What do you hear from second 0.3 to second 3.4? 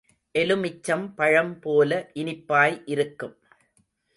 எலுமிச்சம் பழம் போல இனிப்பாய் இருக்கும்.